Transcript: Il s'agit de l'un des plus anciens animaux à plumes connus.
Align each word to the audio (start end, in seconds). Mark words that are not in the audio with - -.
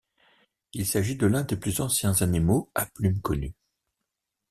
Il 0.73 0.87
s'agit 0.87 1.15
de 1.15 1.27
l'un 1.27 1.43
des 1.43 1.55
plus 1.57 1.79
anciens 1.79 2.23
animaux 2.23 2.71
à 2.73 2.87
plumes 2.87 3.21
connus. 3.21 3.53